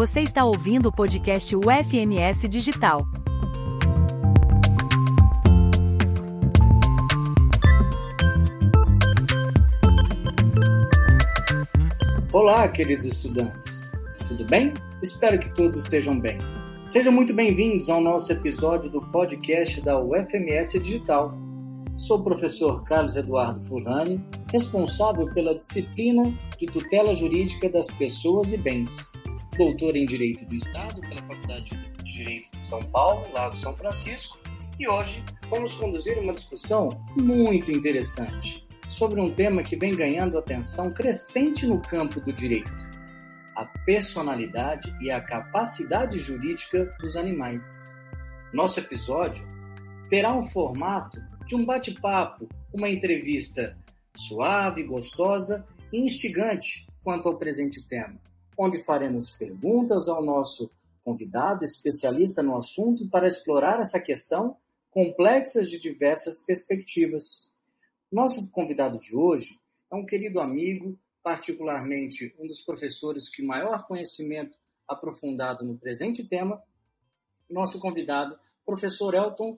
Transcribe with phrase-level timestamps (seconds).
[0.00, 3.06] Você está ouvindo o podcast UFMS Digital.
[12.32, 13.92] Olá, queridos estudantes.
[14.26, 14.72] Tudo bem?
[15.02, 16.38] Espero que todos estejam bem.
[16.86, 21.34] Sejam muito bem-vindos ao nosso episódio do podcast da UFMS Digital.
[21.98, 24.18] Sou o professor Carlos Eduardo Fulani,
[24.50, 29.12] responsável pela disciplina de tutela jurídica das pessoas e bens.
[29.56, 34.38] Doutor em Direito do Estado pela Faculdade de Direito de São Paulo, Lago São Francisco,
[34.78, 40.92] e hoje vamos conduzir uma discussão muito interessante sobre um tema que vem ganhando atenção
[40.92, 42.72] crescente no campo do direito:
[43.54, 47.94] a personalidade e a capacidade jurídica dos animais.
[48.52, 49.46] Nosso episódio
[50.08, 53.76] terá um formato de um bate-papo, uma entrevista
[54.16, 58.18] suave, gostosa e instigante quanto ao presente tema,
[58.62, 60.70] onde faremos perguntas ao nosso
[61.02, 64.54] convidado especialista no assunto para explorar essa questão
[64.90, 67.50] complexa de diversas perspectivas.
[68.12, 69.58] Nosso convidado de hoje
[69.90, 76.62] é um querido amigo, particularmente um dos professores que maior conhecimento aprofundado no presente tema,
[77.48, 79.56] nosso convidado, professor Elton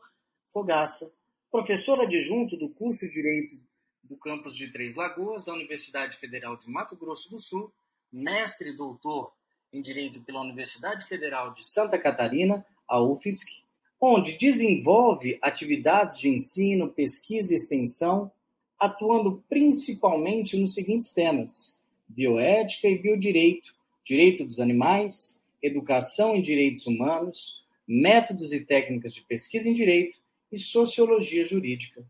[0.52, 1.12] Fogaça,
[1.50, 3.56] professor adjunto do curso de Direito
[4.04, 7.72] do campus de Três Lagoas, da Universidade Federal de Mato Grosso do Sul,
[8.12, 9.32] mestre e doutor
[9.72, 13.62] em Direito pela Universidade Federal de Santa Catarina, a UFSC,
[13.98, 18.30] onde desenvolve atividades de ensino, pesquisa e extensão,
[18.78, 27.62] atuando principalmente nos seguintes temas: bioética e biodireito, direito dos animais, educação em direitos humanos,
[27.86, 30.18] métodos e técnicas de pesquisa em direito
[30.50, 32.04] e sociologia jurídica.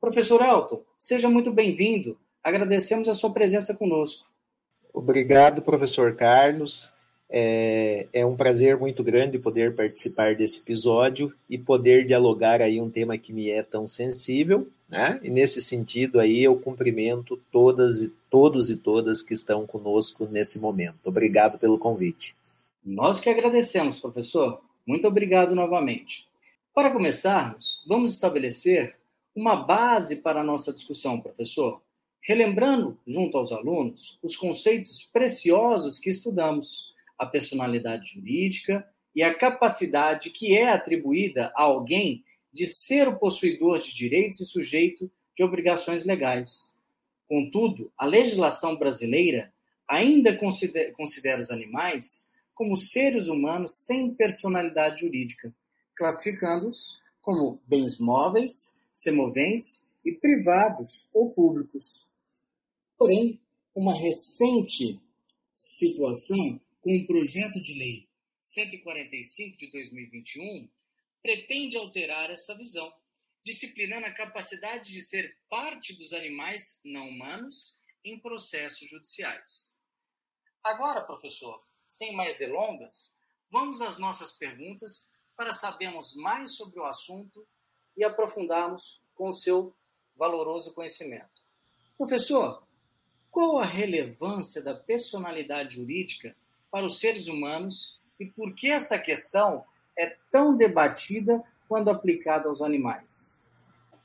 [0.00, 2.20] Professor Elton, seja muito bem-vindo.
[2.42, 4.26] Agradecemos a sua presença conosco.
[4.94, 6.92] Obrigado, professor Carlos.
[7.28, 12.88] É, é, um prazer muito grande poder participar desse episódio e poder dialogar aí um
[12.88, 15.18] tema que me é tão sensível, né?
[15.20, 20.60] E nesse sentido aí eu cumprimento todas e todos e todas que estão conosco nesse
[20.60, 21.06] momento.
[21.06, 22.36] Obrigado pelo convite.
[22.84, 24.60] Nós que agradecemos, professor.
[24.86, 26.28] Muito obrigado novamente.
[26.72, 28.94] Para começarmos, vamos estabelecer
[29.34, 31.80] uma base para a nossa discussão, professor,
[32.24, 40.30] relembrando junto aos alunos os conceitos preciosos que estudamos a personalidade jurídica e a capacidade
[40.30, 46.04] que é atribuída a alguém de ser o possuidor de direitos e sujeito de obrigações
[46.04, 46.82] legais.
[47.28, 49.52] Contudo, a legislação brasileira
[49.86, 55.54] ainda considera, os animais como seres humanos sem personalidade jurídica,
[55.94, 62.06] classificando-os como bens móveis, semoventes e privados ou públicos.
[62.96, 63.40] Porém,
[63.74, 65.00] uma recente
[65.52, 68.08] situação com o projeto de lei
[68.40, 70.68] 145 de 2021
[71.22, 72.92] pretende alterar essa visão,
[73.42, 79.82] disciplinando a capacidade de ser parte dos animais não humanos em processos judiciais.
[80.62, 87.46] Agora, professor, sem mais delongas, vamos às nossas perguntas para sabermos mais sobre o assunto
[87.96, 89.74] e aprofundarmos com o seu
[90.14, 91.42] valoroso conhecimento.
[91.96, 92.66] Professor,
[93.34, 96.36] qual a relevância da personalidade jurídica
[96.70, 99.64] para os seres humanos e por que essa questão
[99.98, 103.36] é tão debatida quando aplicada aos animais?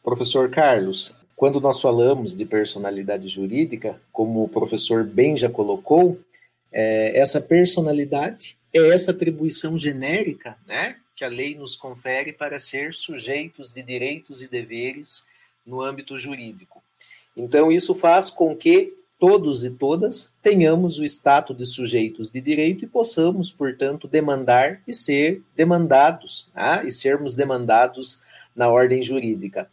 [0.02, 6.20] Professor Carlos, quando nós falamos de personalidade jurídica, como o professor bem já colocou,
[6.72, 12.94] é, essa personalidade é essa atribuição genérica né, que a lei nos confere para ser
[12.94, 15.28] sujeitos de direitos e deveres
[15.64, 16.82] no âmbito jurídico.
[17.38, 22.86] Então, isso faz com que todos e todas tenhamos o status de sujeitos de direito
[22.86, 26.84] e possamos, portanto, demandar e ser demandados, né?
[26.86, 28.22] e sermos demandados
[28.56, 29.70] na ordem jurídica.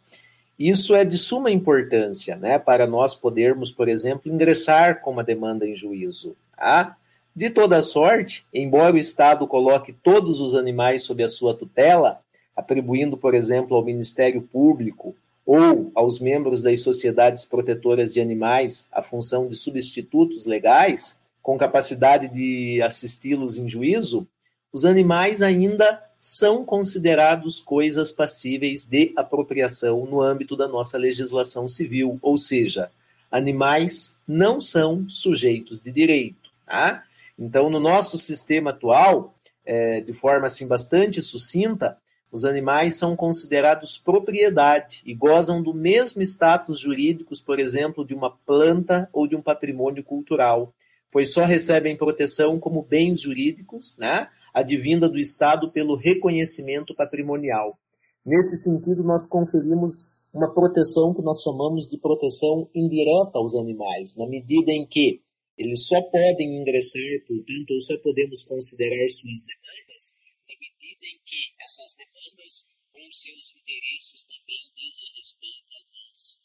[0.59, 5.65] Isso é de suma importância né, para nós podermos, por exemplo, ingressar com uma demanda
[5.67, 6.35] em juízo.
[6.55, 6.97] Tá?
[7.35, 12.19] De toda sorte, embora o Estado coloque todos os animais sob a sua tutela,
[12.55, 15.15] atribuindo, por exemplo, ao Ministério Público
[15.47, 22.27] ou aos membros das sociedades protetoras de animais a função de substitutos legais, com capacidade
[22.27, 24.27] de assisti-los em juízo,
[24.73, 32.19] os animais ainda são considerados coisas passíveis de apropriação no âmbito da nossa legislação civil,
[32.21, 32.91] ou seja,
[33.31, 36.51] animais não são sujeitos de direito.
[36.65, 37.05] Tá?
[37.39, 39.33] Então, no nosso sistema atual,
[39.65, 41.97] é, de forma assim bastante sucinta,
[42.37, 48.29] os animais são considerados propriedade e gozam do mesmo status jurídicos, por exemplo, de uma
[48.29, 50.71] planta ou de um patrimônio cultural.
[51.11, 57.79] pois só recebem proteção como bens jurídicos, né, advinda do Estado pelo reconhecimento patrimonial.
[58.23, 64.27] Nesse sentido, nós conferimos uma proteção que nós chamamos de proteção indireta aos animais, na
[64.27, 65.21] medida em que
[65.57, 70.17] eles só podem ingressar, portanto, ou só podemos considerar suas demandas
[70.47, 76.41] na medida em que essas demandas com seus interesses também dizem respeito a nós.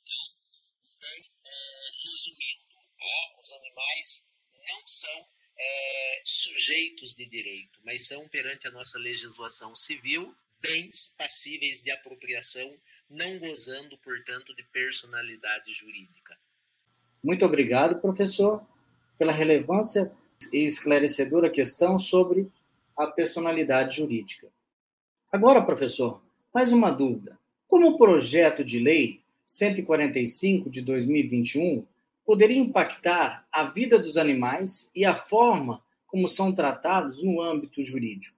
[0.97, 2.65] Então, é, resumindo,
[3.39, 10.35] os animais não são é, sujeitos de direito, mas são, perante a nossa legislação civil,
[10.61, 12.77] bens passíveis de apropriação,
[13.09, 16.37] não gozando, portanto, de personalidade jurídica.
[17.23, 18.67] Muito obrigado, professor,
[19.17, 20.17] pela relevância
[20.53, 22.51] e esclarecedora questão sobre
[22.97, 24.53] a personalidade jurídica.
[25.33, 26.21] Agora, professor,
[26.55, 27.39] mais uma dúvida.
[27.67, 31.87] Como o projeto de lei 145 de 2021
[32.23, 38.37] poderia impactar a vida dos animais e a forma como são tratados no âmbito jurídico?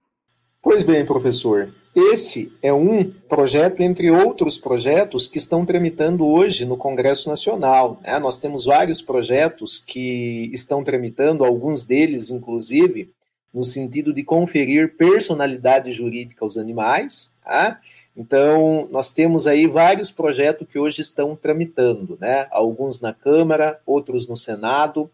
[0.61, 6.77] Pois bem, professor, esse é um projeto entre outros projetos que estão tramitando hoje no
[6.77, 7.99] Congresso Nacional.
[8.03, 8.17] Né?
[8.19, 13.13] Nós temos vários projetos que estão tramitando, alguns deles, inclusive,
[13.55, 17.33] no sentido de conferir personalidade jurídica aos animais.
[17.41, 17.79] Tá?
[18.15, 22.47] Então, nós temos aí vários projetos que hoje estão tramitando, né?
[22.51, 25.09] alguns na Câmara, outros no Senado.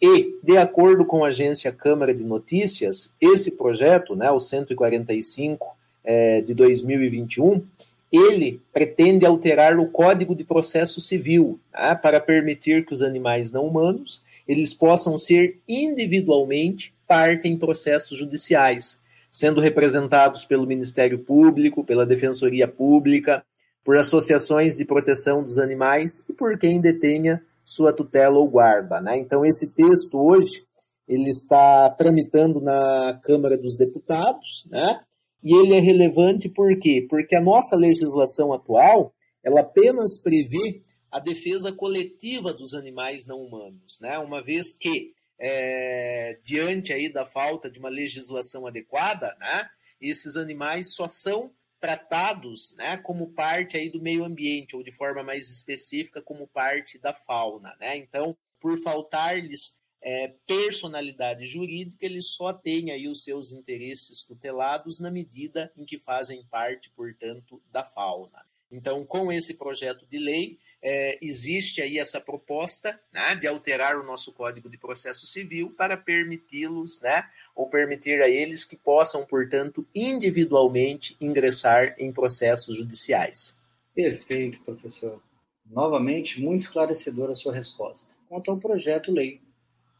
[0.00, 6.40] E, de acordo com a agência Câmara de Notícias, esse projeto, né, o 145 é,
[6.40, 7.64] de 2021,
[8.10, 13.66] ele pretende alterar o Código de Processo Civil né, para permitir que os animais não
[13.66, 18.98] humanos eles possam ser individualmente parte em processos judiciais,
[19.30, 23.44] sendo representados pelo Ministério Público, pela Defensoria Pública,
[23.84, 29.00] por associações de proteção dos animais e por quem detenha sua tutela ou guarda.
[29.00, 29.18] Né?
[29.18, 30.64] Então, esse texto hoje
[31.08, 35.00] ele está tramitando na Câmara dos Deputados, né?
[35.42, 37.06] e ele é relevante por quê?
[37.08, 39.12] Porque a nossa legislação atual
[39.42, 44.18] ela apenas prevê a defesa coletiva dos animais não humanos, né?
[44.18, 49.68] uma vez que, é, diante aí da falta de uma legislação adequada, né,
[50.00, 55.22] esses animais só são tratados né, como parte aí do meio ambiente, ou de forma
[55.22, 57.76] mais específica, como parte da fauna.
[57.78, 57.96] Né?
[57.96, 65.10] Então, por faltar-lhes é, personalidade jurídica, eles só têm aí os seus interesses tutelados na
[65.10, 68.44] medida em que fazem parte, portanto, da fauna.
[68.70, 74.04] Então, com esse projeto de lei, é, existe aí essa proposta né, de alterar o
[74.04, 77.24] nosso Código de Processo Civil para permiti-los, né,
[77.54, 83.56] ou permitir a eles que possam, portanto, individualmente ingressar em processos judiciais.
[83.94, 85.22] Perfeito, professor.
[85.70, 88.14] Novamente, muito esclarecedora a sua resposta.
[88.28, 89.40] Quanto ao projeto-lei,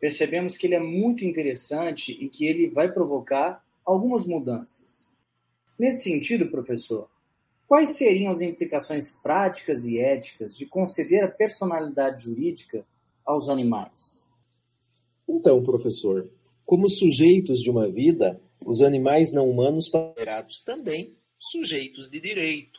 [0.01, 5.13] percebemos que ele é muito interessante e que ele vai provocar algumas mudanças.
[5.79, 7.09] Nesse sentido, professor,
[7.73, 12.85] Quais seriam as implicações práticas e éticas de conceder a personalidade jurídica
[13.25, 14.31] aos animais?
[15.27, 16.29] Então, professor,
[16.67, 22.79] como sujeitos de uma vida, os animais não humanos considerados também sujeitos de direito.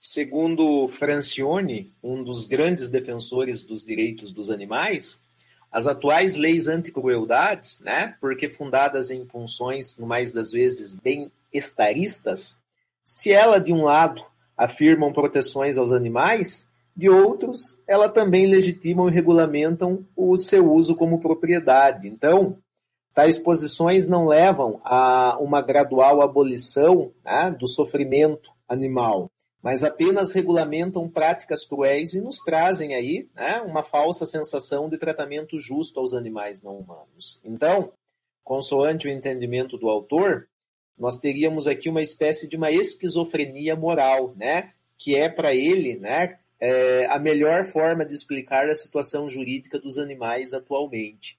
[0.00, 5.22] Segundo Francione, um dos grandes defensores dos direitos dos animais,
[5.70, 12.63] as atuais leis anticrueldades, né, porque fundadas em funções, no mais das vezes, bem estaristas,
[13.04, 14.24] se ela, de um lado,
[14.56, 21.20] afirmam proteções aos animais, de outros, ela também legitimam e regulamentam o seu uso como
[21.20, 22.06] propriedade.
[22.06, 22.58] Então,
[23.12, 29.30] tais posições não levam a uma gradual abolição né, do sofrimento animal,
[29.60, 35.58] mas apenas regulamentam práticas cruéis e nos trazem aí né, uma falsa sensação de tratamento
[35.58, 37.42] justo aos animais não humanos.
[37.44, 37.92] Então,
[38.44, 40.46] consoante o entendimento do autor,
[40.98, 44.72] nós teríamos aqui uma espécie de uma esquizofrenia moral, né?
[44.96, 46.38] Que é para ele, né?
[46.60, 51.38] É, a melhor forma de explicar a situação jurídica dos animais atualmente.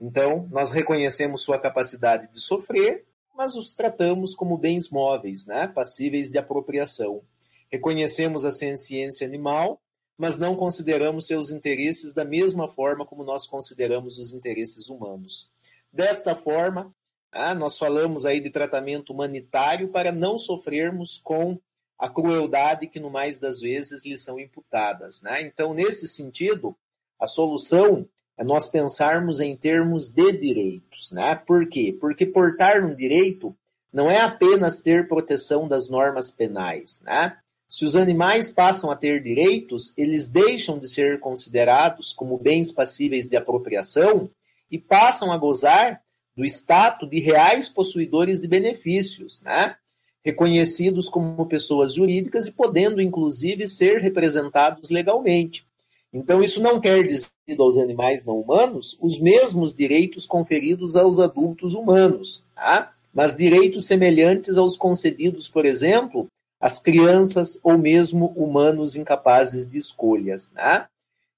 [0.00, 3.04] Então, nós reconhecemos sua capacidade de sofrer,
[3.36, 5.68] mas os tratamos como bens móveis, né?
[5.68, 7.22] Passíveis de apropriação.
[7.70, 9.80] Reconhecemos a ciência animal,
[10.16, 15.50] mas não consideramos seus interesses da mesma forma como nós consideramos os interesses humanos.
[15.92, 16.94] Desta forma,
[17.34, 21.58] ah, nós falamos aí de tratamento humanitário para não sofrermos com
[21.98, 25.22] a crueldade que, no mais das vezes, lhes são imputadas.
[25.22, 25.42] Né?
[25.42, 26.76] Então, nesse sentido,
[27.18, 31.10] a solução é nós pensarmos em termos de direitos.
[31.12, 31.34] Né?
[31.46, 31.96] Por quê?
[32.00, 33.56] Porque portar um direito
[33.92, 37.00] não é apenas ter proteção das normas penais.
[37.02, 37.36] Né?
[37.68, 43.28] Se os animais passam a ter direitos, eles deixam de ser considerados como bens passíveis
[43.28, 44.30] de apropriação
[44.70, 46.03] e passam a gozar
[46.36, 49.76] do status de reais possuidores de benefícios, né?
[50.24, 55.66] reconhecidos como pessoas jurídicas e podendo, inclusive, ser representados legalmente.
[56.12, 61.74] Então, isso não quer dizer aos animais não humanos os mesmos direitos conferidos aos adultos
[61.74, 62.92] humanos, tá?
[63.12, 66.26] mas direitos semelhantes aos concedidos, por exemplo,
[66.58, 70.50] às crianças ou mesmo humanos incapazes de escolhas.
[70.52, 70.86] Né?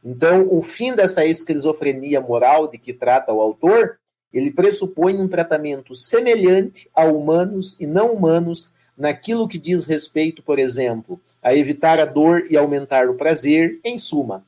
[0.04, 3.98] Então, o fim dessa esquizofrenia moral de que trata o autor,
[4.33, 10.59] ele pressupõe um tratamento semelhante a humanos e não humanos naquilo que diz respeito, por
[10.59, 14.45] exemplo, a evitar a dor e aumentar o prazer, em suma,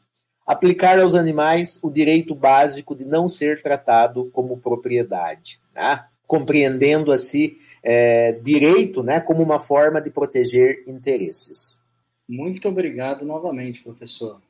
[0.47, 6.05] aplicar aos animais o direito básico de não ser tratado como propriedade, né?
[6.27, 11.81] compreendendo assim é, direito né, como uma forma de proteger interesses.
[12.29, 14.41] Muito obrigado novamente, professor.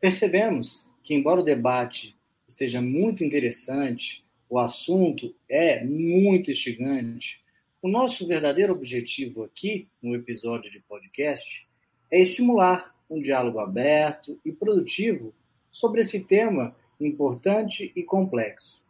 [0.00, 2.16] Percebemos que, embora o debate
[2.48, 7.40] seja muito interessante, o assunto é muito instigante,
[7.80, 11.66] o nosso verdadeiro objetivo aqui, no episódio de podcast,
[12.10, 15.32] é estimular um diálogo aberto e produtivo
[15.70, 18.82] sobre esse tema importante e complexo.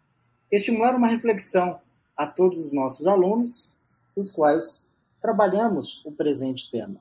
[0.50, 1.78] Estimular uma reflexão
[2.16, 3.70] a todos os nossos alunos,
[4.16, 4.90] os quais
[5.20, 7.00] trabalhamos o presente tema.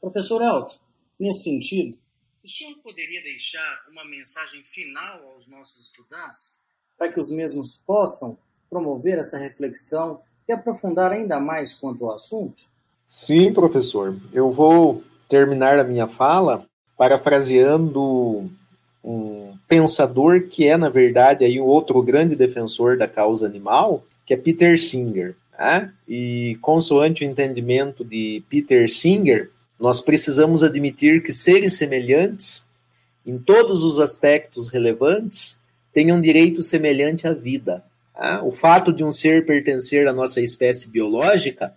[0.00, 0.78] Professor Elton,
[1.18, 1.98] nesse sentido,
[2.42, 6.64] o senhor poderia deixar uma mensagem final aos nossos estudantes
[6.98, 8.36] para que os mesmos possam
[8.70, 12.56] promover essa reflexão e aprofundar ainda mais quanto ao assunto?
[13.04, 14.16] Sim, professor.
[14.32, 16.64] Eu vou terminar a minha fala
[16.96, 18.50] parafraseando
[19.04, 24.34] um pensador que é, na verdade, aí um outro grande defensor da causa animal, que
[24.34, 25.36] é Peter Singer.
[25.56, 25.92] Né?
[26.08, 32.66] E, consoante o entendimento de Peter Singer, nós precisamos admitir que seres semelhantes,
[33.24, 35.60] em todos os aspectos relevantes,
[35.96, 37.82] tenham direito semelhante à vida,
[38.16, 38.42] Tá?
[38.42, 41.74] O fato de um ser pertencer à nossa espécie biológica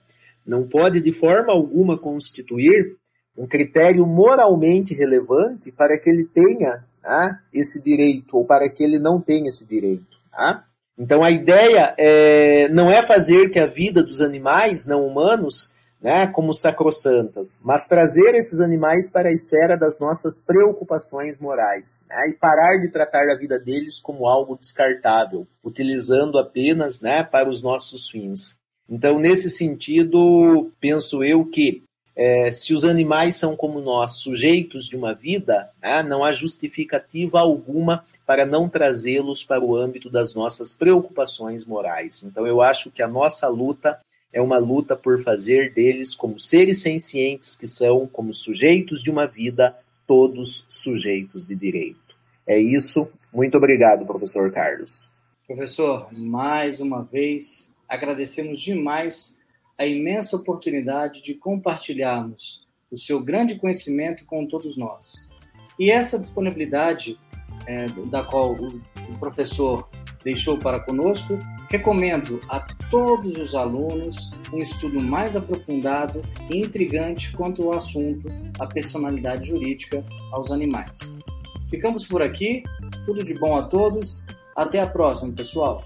[0.48, 2.96] não pode de forma alguma constituir
[3.38, 8.98] um critério moralmente relevante para que ele tenha tá, esse direito ou para que ele
[8.98, 10.18] não tenha esse direito.
[10.32, 10.64] Tá?
[10.98, 16.28] Então a ideia é, não é fazer que a vida dos animais não humanos né,
[16.28, 22.34] como sacrossantas, mas trazer esses animais para a esfera das nossas preocupações morais né, e
[22.34, 28.10] parar de tratar a vida deles como algo descartável, utilizando apenas né, para os nossos
[28.10, 28.58] fins.
[28.90, 31.84] Então, nesse sentido, penso eu que
[32.16, 37.40] é, se os animais são como nós, sujeitos de uma vida, né, não há justificativa
[37.40, 42.24] alguma para não trazê-los para o âmbito das nossas preocupações morais.
[42.24, 44.00] Então, eu acho que a nossa luta
[44.32, 49.26] é uma luta por fazer deles como seres sencientes que são, como sujeitos de uma
[49.26, 52.16] vida, todos sujeitos de direito.
[52.46, 53.12] É isso.
[53.34, 55.10] Muito obrigado, professor Carlos.
[55.48, 59.40] Professor, mais uma vez, agradecemos demais
[59.78, 65.30] a imensa oportunidade de compartilharmos o seu grande conhecimento com todos nós.
[65.80, 67.18] E essa disponibilidade
[67.66, 68.82] é, da qual o,
[69.20, 69.90] professor
[70.24, 77.64] deixou para conosco Recomendo a todos os alunos um estudo mais aprofundado e intrigante quanto
[77.64, 78.28] ao assunto
[78.60, 81.16] a personalidade jurídica aos animais.
[81.70, 82.64] Ficamos por aqui,
[83.06, 85.86] tudo de bom a todos, até a próxima, pessoal!